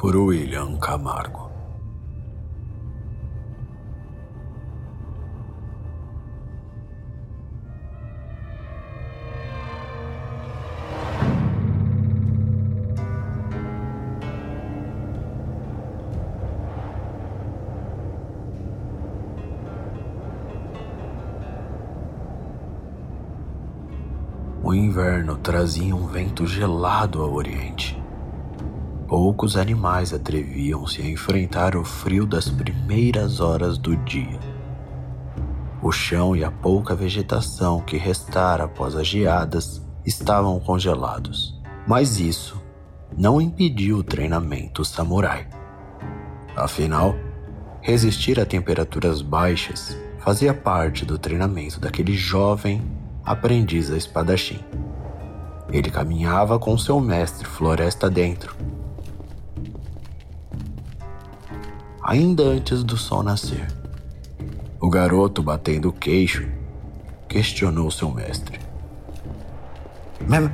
[0.00, 1.50] por William Camargo.
[24.62, 27.99] O inverno trazia um vento gelado ao oriente.
[29.10, 34.38] Poucos animais atreviam-se a enfrentar o frio das primeiras horas do dia.
[35.82, 42.62] O chão e a pouca vegetação que restara após as geadas estavam congelados, mas isso
[43.18, 45.48] não impediu o treinamento samurai.
[46.54, 47.16] Afinal,
[47.80, 52.80] resistir a temperaturas baixas fazia parte do treinamento daquele jovem
[53.24, 54.60] aprendiz a espadachim.
[55.72, 58.54] Ele caminhava com seu mestre floresta dentro.
[62.10, 63.68] Ainda antes do sol nascer,
[64.80, 66.44] o garoto, batendo o queixo,
[67.28, 68.58] questionou seu mestre.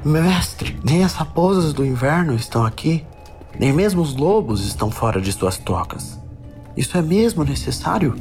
[0.04, 3.06] Mestre, nem as raposas do inverno estão aqui,
[3.58, 6.20] nem mesmo os lobos estão fora de suas tocas.
[6.76, 8.14] Isso é mesmo necessário?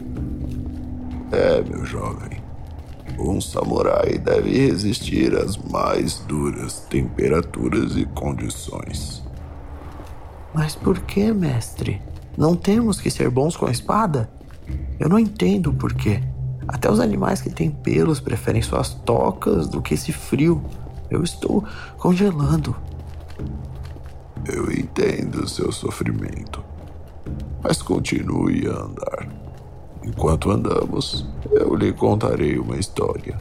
[1.30, 2.42] É, meu jovem.
[3.20, 9.22] Um samurai deve resistir às mais duras temperaturas e condições.
[10.54, 12.02] Mas por que, mestre?
[12.38, 14.30] Não temos que ser bons com a espada?
[15.00, 16.22] Eu não entendo por quê.
[16.68, 20.64] Até os animais que têm pelos preferem suas tocas do que esse frio.
[21.10, 21.64] Eu estou
[21.98, 22.76] congelando.
[24.46, 26.64] Eu entendo o seu sofrimento.
[27.64, 29.28] Mas continue a andar.
[30.04, 33.40] Enquanto andamos, eu lhe contarei uma história.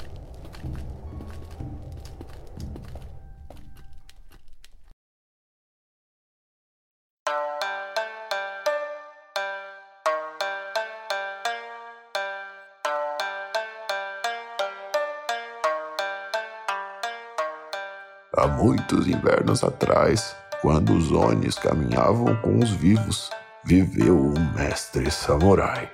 [18.37, 23.31] Há muitos invernos atrás, quando os Onis caminhavam com os vivos,
[23.65, 25.89] viveu um mestre samurai.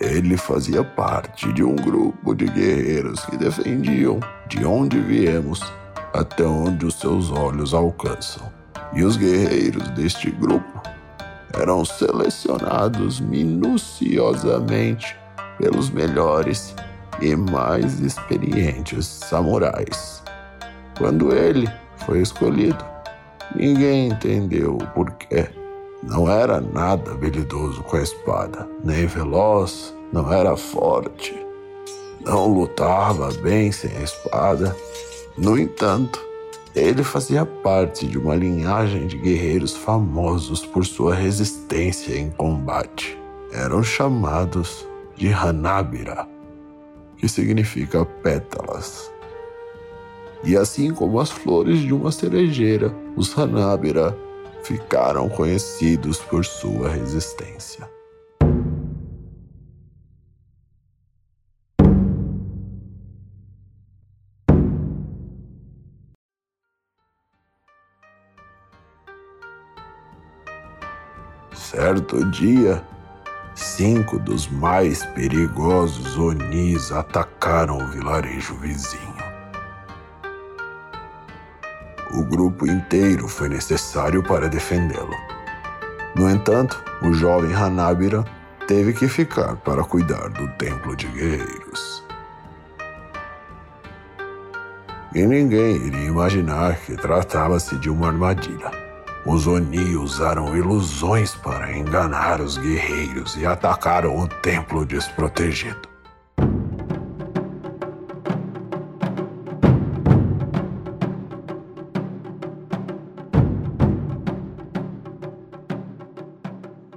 [0.00, 5.60] Ele fazia parte de um grupo de guerreiros que defendiam de onde viemos
[6.14, 8.50] até onde os seus olhos alcançam.
[8.94, 10.82] E os guerreiros deste grupo
[11.52, 15.14] eram selecionados minuciosamente
[15.58, 16.74] pelos melhores
[17.20, 20.22] e mais experientes samurais.
[20.96, 21.68] Quando ele
[22.06, 22.84] foi escolhido,
[23.54, 25.48] ninguém entendeu o porquê.
[26.02, 31.34] Não era nada habilidoso com a espada, nem veloz, não era forte,
[32.24, 34.76] não lutava bem sem a espada.
[35.38, 36.20] No entanto,
[36.74, 43.18] ele fazia parte de uma linhagem de guerreiros famosos por sua resistência em combate.
[43.52, 46.26] Eram chamados de Hanabira,
[47.18, 49.12] que significa pétalas.
[50.44, 54.16] E assim como as flores de uma cerejeira, os Hanabira
[54.62, 57.88] ficaram conhecidos por sua resistência.
[71.54, 72.84] Certo dia,
[73.54, 79.11] cinco dos mais perigosos Onis atacaram o vilarejo vizinho.
[82.14, 85.16] O grupo inteiro foi necessário para defendê-lo.
[86.14, 88.22] No entanto, o jovem Hanabira
[88.66, 92.04] teve que ficar para cuidar do templo de guerreiros.
[95.14, 98.70] E ninguém iria imaginar que tratava-se de uma armadilha.
[99.24, 105.91] Os Oni usaram ilusões para enganar os guerreiros e atacaram o templo desprotegido.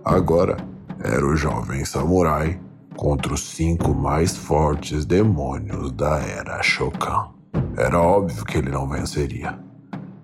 [0.06, 0.56] Agora
[1.04, 2.60] era o jovem samurai
[2.96, 7.30] contra os cinco mais fortes demônios da era Shokan.
[7.76, 9.58] Era óbvio que ele não venceria.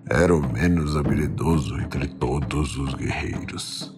[0.08, 3.92] era o menos habilidoso entre todos os guerreiros.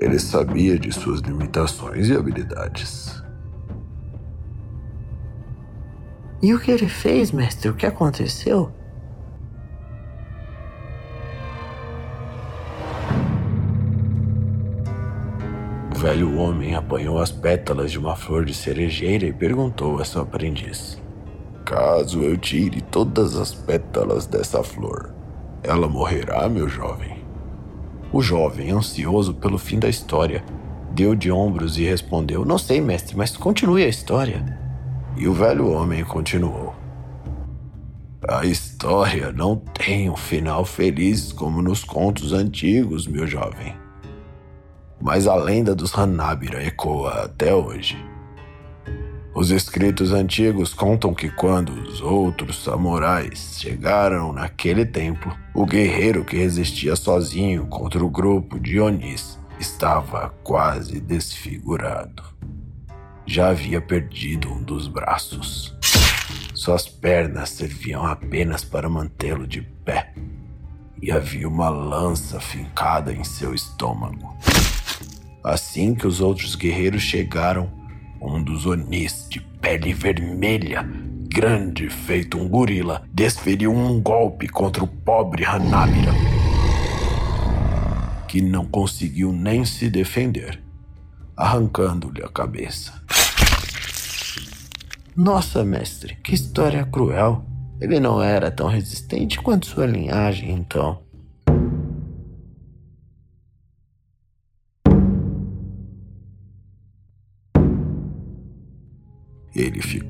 [0.00, 3.22] Ele sabia de suas limitações e habilidades.
[6.42, 7.68] E o que ele fez, mestre?
[7.68, 8.72] O que aconteceu?
[16.00, 20.98] Velho homem apanhou as pétalas de uma flor de cerejeira e perguntou a seu aprendiz:
[21.62, 25.14] Caso eu tire todas as pétalas dessa flor,
[25.62, 27.22] ela morrerá, meu jovem?
[28.10, 30.42] O jovem, ansioso pelo fim da história,
[30.90, 34.58] deu de ombros e respondeu: Não sei, mestre, mas continue a história.
[35.18, 36.74] E o velho homem continuou:
[38.26, 43.89] A história não tem um final feliz como nos contos antigos, meu jovem.
[45.00, 47.96] Mas a lenda dos Hanabira ecoa até hoje.
[49.34, 56.36] Os escritos antigos contam que quando os outros samurais chegaram naquele templo, o guerreiro que
[56.36, 62.22] resistia sozinho contra o grupo de Onis estava quase desfigurado.
[63.24, 65.74] Já havia perdido um dos braços.
[66.52, 70.12] Suas pernas serviam apenas para mantê-lo de pé.
[71.00, 74.36] E havia uma lança fincada em seu estômago.
[75.42, 77.70] Assim que os outros guerreiros chegaram,
[78.20, 80.82] um dos Onis de pele vermelha,
[81.28, 86.12] grande feito um gorila, desferiu um golpe contra o pobre Hanabira,
[88.28, 90.62] que não conseguiu nem se defender,
[91.34, 93.00] arrancando-lhe a cabeça.
[95.16, 97.44] Nossa, mestre, que história cruel.
[97.80, 101.00] Ele não era tão resistente quanto sua linhagem, então.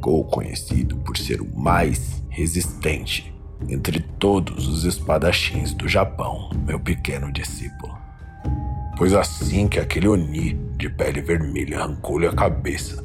[0.00, 3.34] Ficou conhecido por ser o mais resistente
[3.68, 7.98] entre todos os espadachins do Japão, meu pequeno discípulo.
[8.96, 13.04] Pois assim que aquele Oni de pele vermelha arrancou-lhe a cabeça,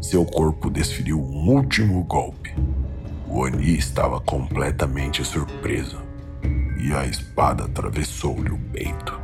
[0.00, 2.54] seu corpo desferiu um último golpe.
[3.26, 5.98] O Oni estava completamente surpreso
[6.80, 9.20] e a espada atravessou-lhe o peito.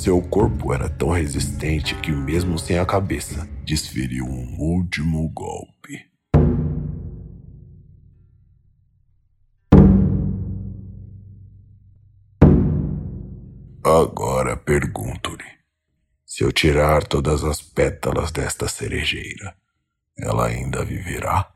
[0.00, 6.06] Seu corpo era tão resistente que, mesmo sem a cabeça, desferiu um último golpe.
[13.84, 15.44] Agora pergunto-lhe:
[16.24, 19.54] se eu tirar todas as pétalas desta cerejeira,
[20.16, 21.52] ela ainda viverá?